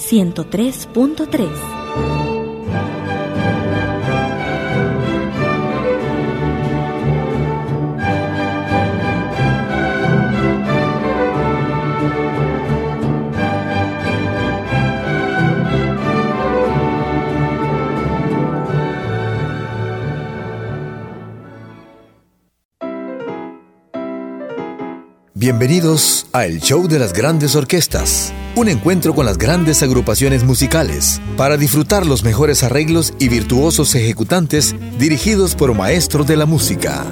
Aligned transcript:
103.3. 0.00 1.79
Bienvenidos 25.60 26.26
a 26.32 26.46
El 26.46 26.62
Show 26.62 26.88
de 26.88 26.98
las 26.98 27.12
Grandes 27.12 27.54
Orquestas, 27.54 28.32
un 28.56 28.70
encuentro 28.70 29.14
con 29.14 29.26
las 29.26 29.36
grandes 29.36 29.82
agrupaciones 29.82 30.42
musicales 30.42 31.20
para 31.36 31.58
disfrutar 31.58 32.06
los 32.06 32.24
mejores 32.24 32.62
arreglos 32.62 33.12
y 33.18 33.28
virtuosos 33.28 33.94
ejecutantes 33.94 34.74
dirigidos 34.98 35.54
por 35.54 35.74
maestros 35.74 36.26
de 36.26 36.38
la 36.38 36.46
música. 36.46 37.04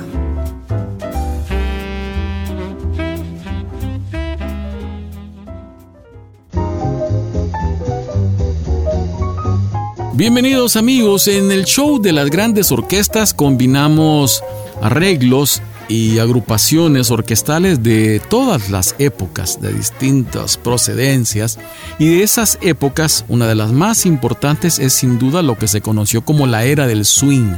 Bienvenidos 10.14 10.76
amigos, 10.76 11.28
en 11.28 11.52
el 11.52 11.66
show 11.66 12.00
de 12.00 12.12
las 12.12 12.30
grandes 12.30 12.72
orquestas 12.72 13.34
combinamos 13.34 14.42
arreglos 14.80 15.60
y 15.88 16.18
agrupaciones 16.18 17.10
orquestales 17.10 17.82
de 17.82 18.20
todas 18.28 18.70
las 18.70 18.94
épocas, 18.98 19.60
de 19.60 19.72
distintas 19.72 20.56
procedencias. 20.56 21.58
Y 21.98 22.08
de 22.08 22.22
esas 22.22 22.58
épocas, 22.60 23.24
una 23.28 23.46
de 23.46 23.54
las 23.54 23.72
más 23.72 24.06
importantes 24.06 24.78
es 24.78 24.92
sin 24.92 25.18
duda 25.18 25.42
lo 25.42 25.58
que 25.58 25.68
se 25.68 25.80
conoció 25.80 26.22
como 26.22 26.46
la 26.46 26.64
era 26.64 26.86
del 26.86 27.04
swing 27.04 27.54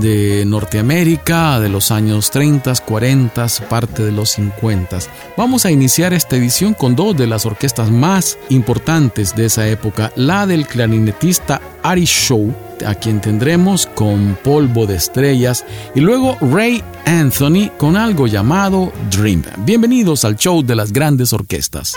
de 0.00 0.44
Norteamérica 0.46 1.60
de 1.60 1.68
los 1.68 1.90
años 1.90 2.30
30, 2.30 2.74
40, 2.84 3.46
parte 3.68 4.04
de 4.04 4.12
los 4.12 4.30
50. 4.30 4.98
Vamos 5.36 5.66
a 5.66 5.70
iniciar 5.70 6.12
esta 6.14 6.36
edición 6.36 6.74
con 6.74 6.96
dos 6.96 7.16
de 7.16 7.26
las 7.26 7.46
orquestas 7.46 7.90
más 7.90 8.38
importantes 8.48 9.34
de 9.34 9.46
esa 9.46 9.68
época, 9.68 10.12
la 10.16 10.46
del 10.46 10.66
clarinetista 10.66 11.60
Ari 11.82 12.04
Shaw, 12.04 12.54
a 12.86 12.94
quien 12.94 13.20
tendremos 13.20 13.86
con 13.86 14.38
Polvo 14.42 14.86
de 14.86 14.96
Estrellas, 14.96 15.64
y 15.94 16.00
luego 16.00 16.36
Ray 16.40 16.82
Anthony 17.04 17.70
con 17.76 17.96
algo 17.96 18.26
llamado 18.26 18.92
Dream. 19.10 19.42
Bienvenidos 19.58 20.24
al 20.24 20.36
show 20.36 20.62
de 20.62 20.76
las 20.76 20.92
grandes 20.92 21.32
orquestas. 21.32 21.94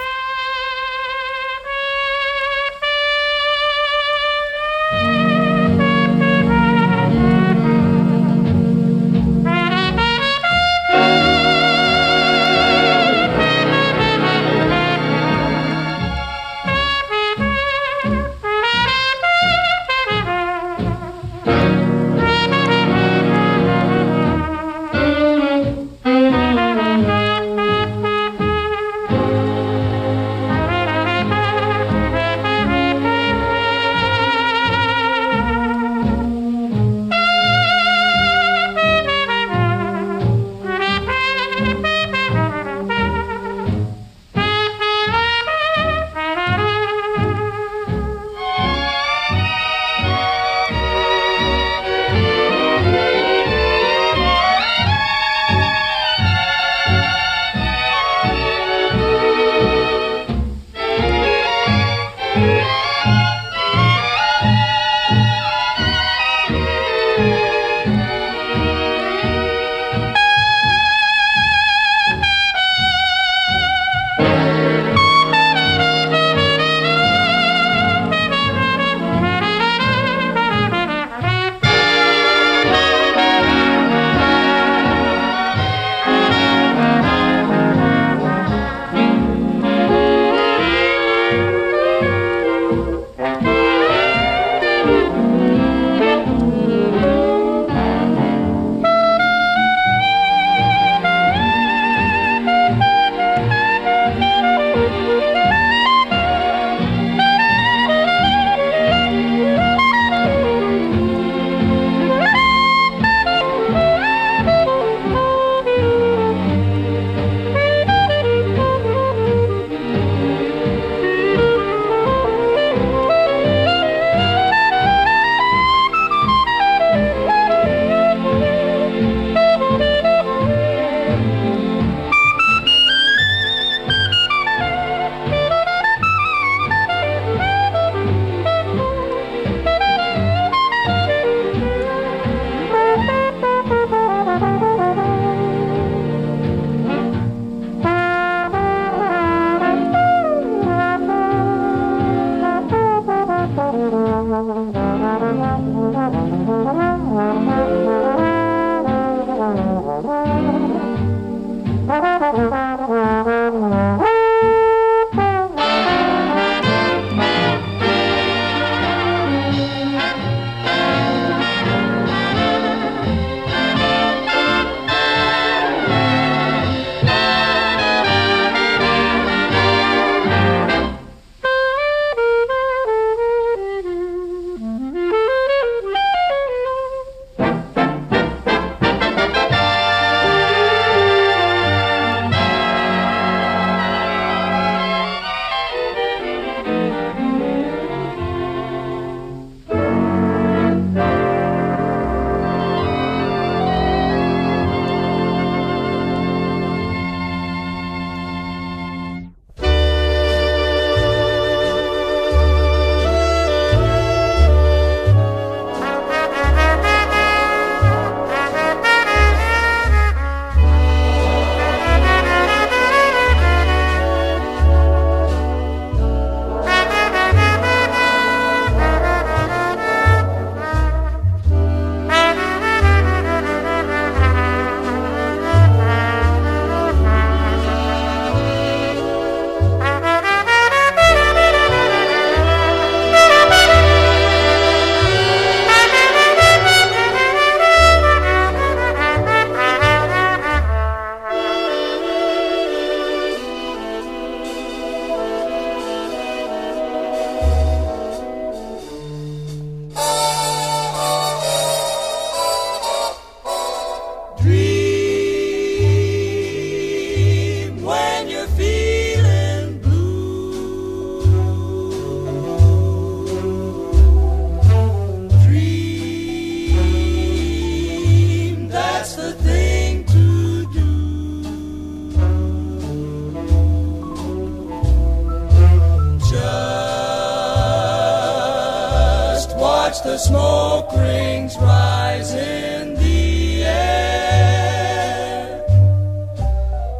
The 290.11 290.17
smoke 290.17 290.91
rings 290.91 291.57
rise 291.57 292.33
in 292.33 292.95
the 292.95 293.63
air. 293.63 295.65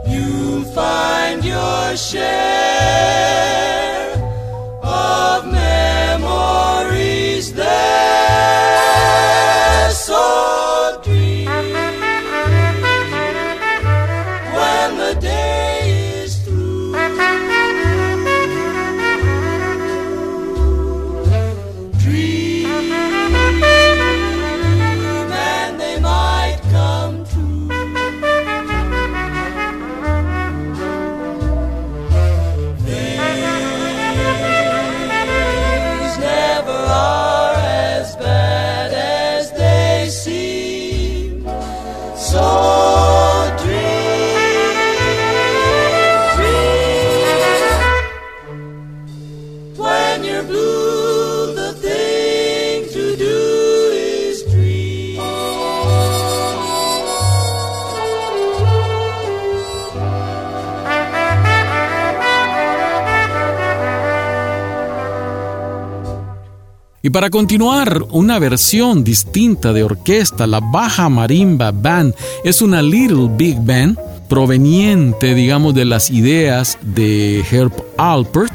You'll 0.08 0.63
find 0.63 1.44
your 1.44 1.98
share 1.98 2.61
para 67.12 67.30
continuar, 67.30 68.06
una 68.12 68.40
versión 68.40 69.04
distinta 69.04 69.74
de 69.74 69.84
orquesta, 69.84 70.48
la 70.48 70.60
Baja 70.60 71.10
Marimba 71.10 71.72
Band, 71.72 72.13
es 72.44 72.62
una 72.62 72.81
Little 72.81 73.30
Big 73.36 73.58
Band 73.60 73.98
proveniente, 74.30 75.36
digamos, 75.36 75.74
de 75.74 75.86
las 75.86 76.10
ideas 76.10 76.78
de 76.81 77.44
Herb 77.52 77.74
Alpert. 77.98 78.54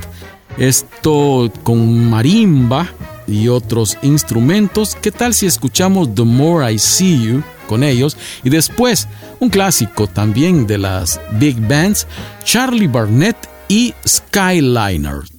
Esto 0.58 1.52
con 1.64 2.08
marimba 2.08 2.88
y 3.26 3.48
otros 3.48 3.98
instrumentos. 4.02 4.96
¿Qué 5.02 5.10
tal 5.10 5.34
si 5.34 5.46
escuchamos 5.46 6.14
The 6.14 6.22
More 6.22 6.72
I 6.72 6.78
See 6.78 7.22
You 7.22 7.42
con 7.66 7.82
ellos? 7.82 8.16
Y 8.42 8.48
después, 8.48 9.06
un 9.38 9.50
clásico 9.50 10.06
también 10.06 10.66
de 10.66 10.78
las 10.78 11.20
Big 11.32 11.60
Bands, 11.68 12.06
Charlie 12.44 12.86
Barnett 12.86 13.36
y 13.68 13.92
Skyliner. 14.06 15.35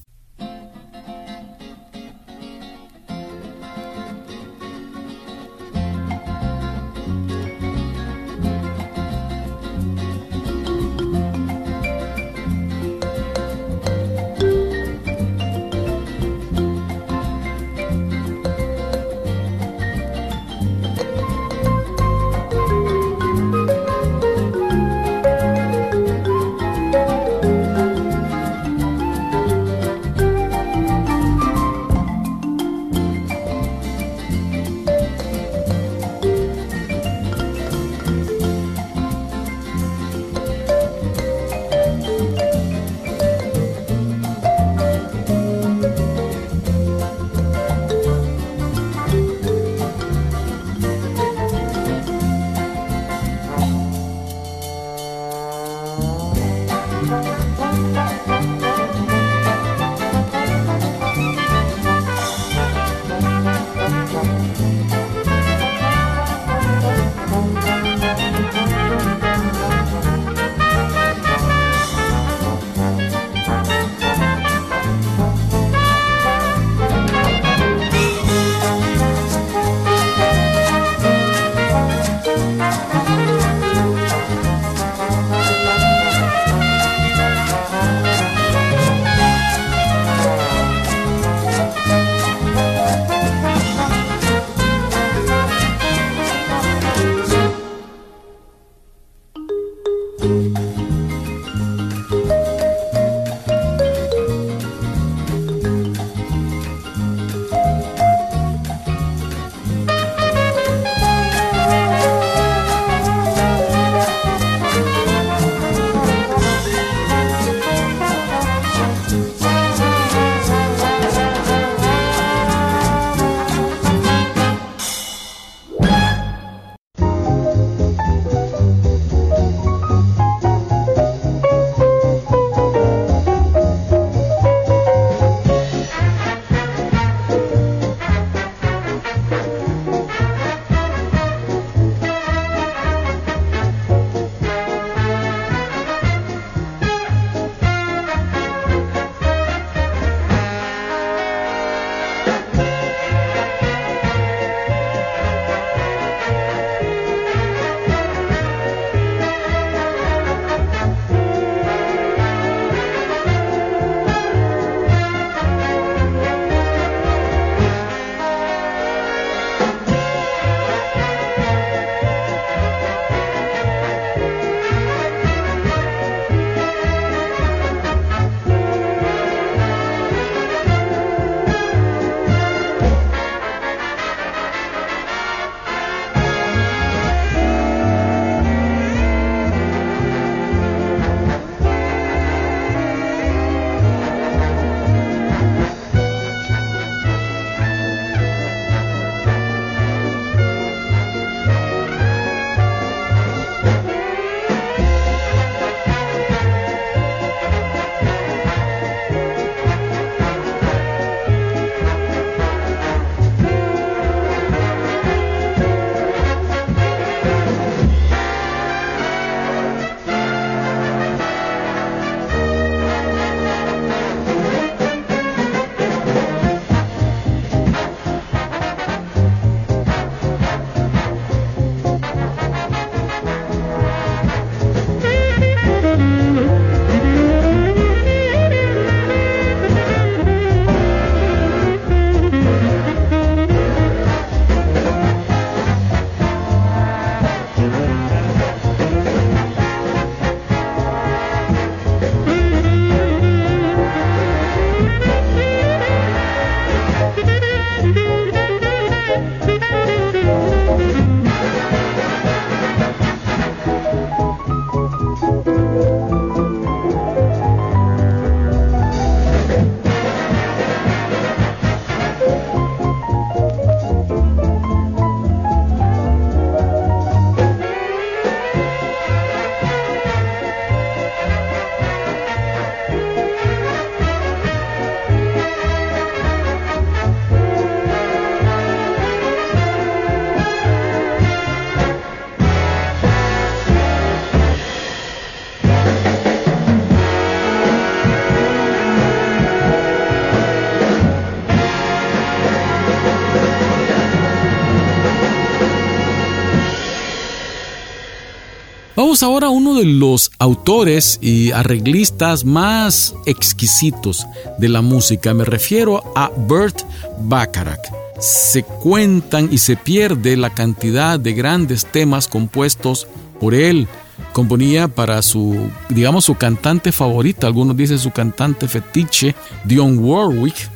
Ahora 309.08 309.50
uno 309.50 309.74
de 309.74 309.86
los 309.86 310.32
autores 310.38 311.18
y 311.22 311.52
arreglistas 311.52 312.44
más 312.44 313.16
exquisitos 313.26 314.28
de 314.60 314.68
la 314.68 314.82
música. 314.82 315.34
Me 315.34 315.46
refiero 315.46 316.04
a 316.14 316.30
Burt 316.30 316.82
Bacharach. 317.22 317.80
Se 318.20 318.64
cuentan 318.64 319.48
y 319.50 319.60
se 319.60 319.78
pierde 319.78 320.36
la 320.36 320.54
cantidad 320.54 321.18
de 321.18 321.32
grandes 321.32 321.86
temas 321.86 322.28
compuestos 322.28 323.08
por 323.40 323.56
él. 323.56 323.88
Componía 324.34 324.90
para 324.90 325.22
su, 325.22 325.56
digamos, 325.88 326.26
su 326.26 326.36
cantante 326.36 326.92
favorita, 326.92 327.48
algunos 327.48 327.78
dicen 327.78 328.00
su 328.00 328.12
cantante 328.12 328.68
fetiche, 328.68 329.34
Dionne 329.64 330.00
Warwick. 330.00 330.70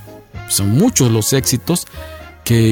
Son 0.47 0.71
muchos 0.71 1.11
los 1.11 1.33
éxitos 1.33 1.85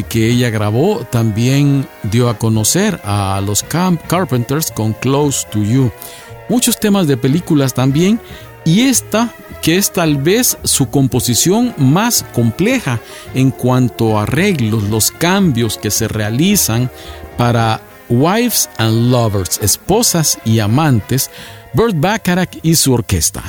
que, 0.10 0.30
ella 0.30 0.50
grabó, 0.50 1.06
también 1.10 1.88
dio 2.04 2.30
a 2.30 2.38
conocer 2.38 3.00
a 3.06 3.42
los 3.46 3.64
Camp 3.64 4.02
Carpenters 4.08 4.72
con 4.72 4.94
Close 4.94 5.48
to 5.52 5.64
You. 5.64 5.92
Muchos 6.50 6.80
temas 6.80 7.08
de 7.08 7.16
películas 7.16 7.74
también. 7.74 8.20
Y 8.66 8.82
esta, 8.82 9.34
que 9.62 9.78
es 9.78 9.92
tal 9.92 10.18
vez 10.18 10.58
su 10.64 10.90
composición 10.90 11.74
más 11.78 12.26
compleja 12.34 13.00
en 13.34 13.52
cuanto 13.52 14.20
a 14.20 14.24
arreglos, 14.24 14.84
los 14.84 15.12
cambios 15.12 15.78
que 15.78 15.92
se 15.92 16.10
realizan 16.10 16.92
para 17.38 17.82
Wives 18.10 18.70
and 18.78 19.12
Lovers, 19.12 19.60
esposas 19.62 20.40
y 20.44 20.60
amantes, 20.60 21.30
Burt 21.74 21.96
Bacharach 21.98 22.58
y 22.64 22.76
su 22.76 22.92
orquesta. 22.92 23.44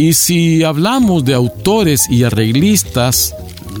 Y 0.00 0.14
si 0.14 0.64
hablamos 0.64 1.26
de 1.26 1.34
autores 1.34 2.08
y 2.08 2.24
arreglistas, 2.24 3.34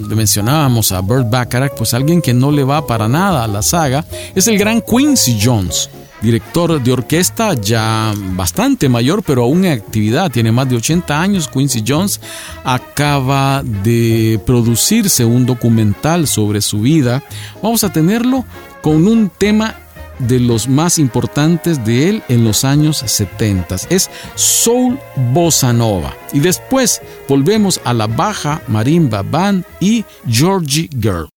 mencionábamos 0.06 0.92
a 0.92 1.00
Burt 1.00 1.30
Bacharach, 1.30 1.72
pues 1.74 1.94
alguien 1.94 2.20
que 2.20 2.34
no 2.34 2.52
le 2.52 2.62
va 2.62 2.86
para 2.86 3.08
nada 3.08 3.42
a 3.42 3.48
la 3.48 3.62
saga, 3.62 4.04
es 4.34 4.46
el 4.46 4.58
gran 4.58 4.82
Quincy 4.82 5.38
Jones, 5.42 5.88
director 6.20 6.78
de 6.82 6.92
orquesta 6.92 7.54
ya 7.54 8.12
bastante 8.34 8.86
mayor, 8.90 9.22
pero 9.22 9.44
aún 9.44 9.64
en 9.64 9.72
actividad, 9.72 10.30
tiene 10.30 10.52
más 10.52 10.68
de 10.68 10.76
80 10.76 11.18
años. 11.18 11.48
Quincy 11.48 11.82
Jones 11.88 12.20
acaba 12.64 13.62
de 13.62 14.38
producirse 14.44 15.24
un 15.24 15.46
documental 15.46 16.26
sobre 16.26 16.60
su 16.60 16.82
vida. 16.82 17.24
Vamos 17.62 17.82
a 17.82 17.90
tenerlo 17.90 18.44
con 18.82 19.08
un 19.08 19.30
tema 19.30 19.74
de 20.20 20.40
los 20.40 20.68
más 20.68 20.98
importantes 20.98 21.84
de 21.84 22.08
él 22.08 22.22
en 22.28 22.44
los 22.44 22.64
años 22.64 22.98
70. 22.98 23.76
Es 23.88 24.10
Soul 24.34 24.98
Bossa 25.32 25.72
Nova. 25.72 26.14
Y 26.32 26.40
después 26.40 27.02
volvemos 27.28 27.80
a 27.84 27.94
la 27.94 28.06
Baja 28.06 28.62
Marimba 28.68 29.22
Band 29.22 29.64
y 29.80 30.04
Georgie 30.28 30.88
Girl. 31.00 31.28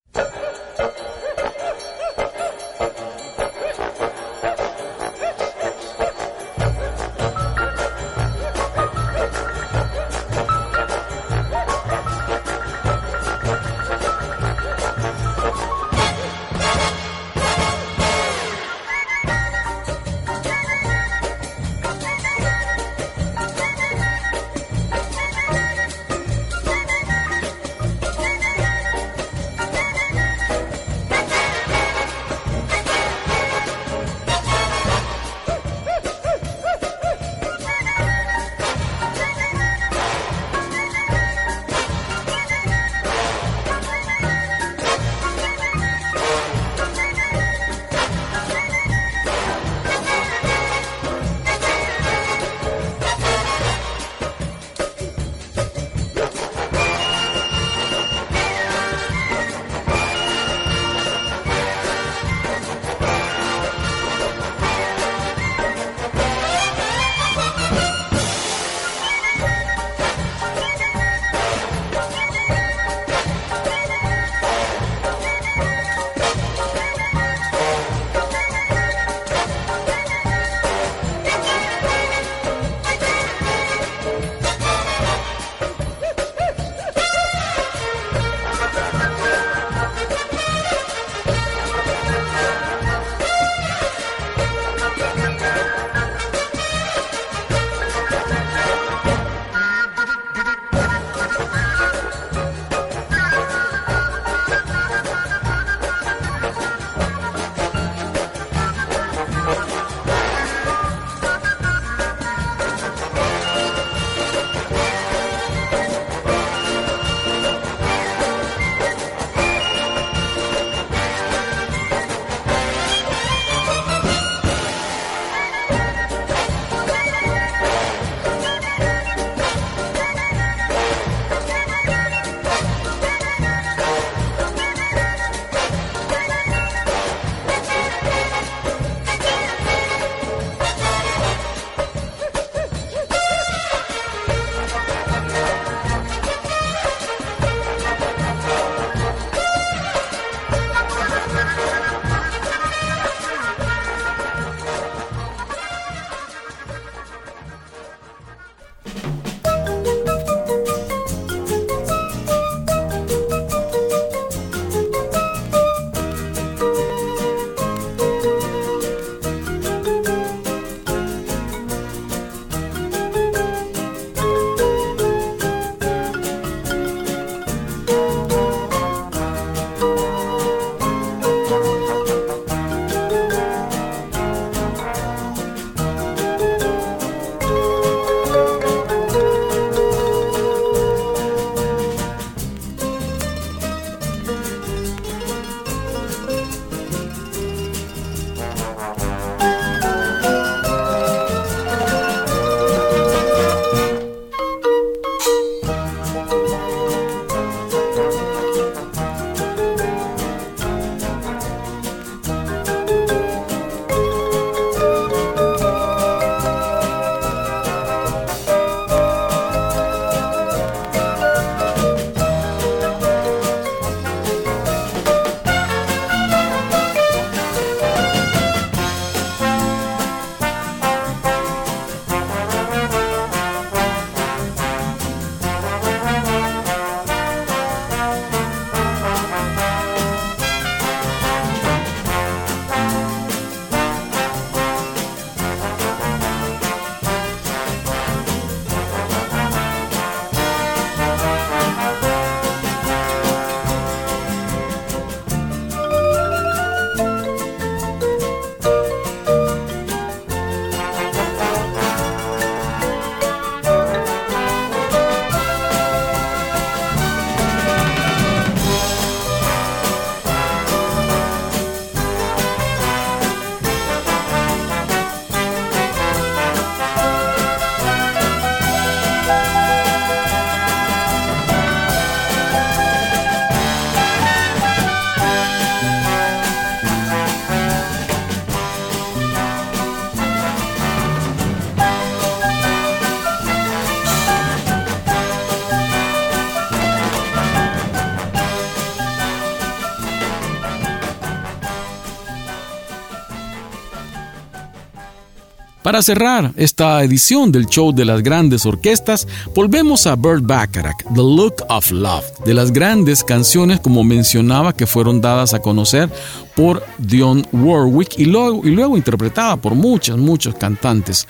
Para 305.83 306.01
cerrar 306.01 306.53
esta 306.55 307.03
edición 307.03 307.51
del 307.51 307.65
show 307.65 307.91
de 307.91 308.05
las 308.05 308.23
grandes 308.23 308.65
orquestas, 308.65 309.27
volvemos 309.53 310.07
a 310.07 310.15
Burt 310.15 310.45
Bacharach, 310.45 311.03
The 311.13 311.21
Look 311.21 311.55
of 311.67 311.91
Love, 311.91 312.23
de 312.45 312.53
las 312.53 312.71
grandes 312.71 313.21
canciones 313.21 313.81
como 313.81 314.05
mencionaba 314.05 314.71
que 314.71 314.87
fueron 314.87 315.19
dadas 315.19 315.53
a 315.53 315.59
conocer 315.59 316.09
por 316.55 316.85
Dionne 316.99 317.43
Warwick 317.51 318.17
y 318.17 318.25
luego, 318.25 318.61
y 318.63 318.69
luego 318.69 318.95
interpretada 318.95 319.57
por 319.57 319.75
muchos, 319.75 320.17
muchos 320.17 320.55
cantantes. 320.55 321.27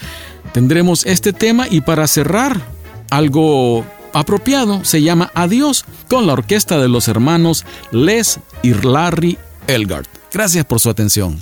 Tendremos 0.53 1.03
este 1.07 1.33
tema 1.33 1.65
y 1.67 1.81
para 1.81 2.07
cerrar, 2.07 2.61
algo 3.09 3.83
apropiado 4.13 4.85
se 4.85 5.01
llama 5.01 5.31
Adiós 5.33 5.83
con 6.09 6.27
la 6.27 6.33
orquesta 6.33 6.77
de 6.77 6.89
los 6.89 7.07
hermanos 7.07 7.65
Les 7.91 8.39
y 8.61 8.73
Larry 8.75 9.39
Elgart. 9.65 10.07
Gracias 10.31 10.63
por 10.65 10.79
su 10.79 10.91
atención. 10.91 11.41